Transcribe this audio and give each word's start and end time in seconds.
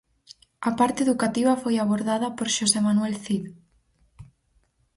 A 0.69 0.71
parte 0.79 0.99
educativa 1.03 1.59
foi 1.63 1.75
abordada 1.79 2.27
por 2.37 2.47
Xosé 2.55 2.79
Manuel 2.87 3.15
Cid. 3.23 3.43